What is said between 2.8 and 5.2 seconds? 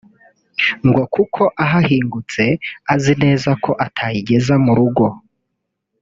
azi neza ko atayigeza mu rugo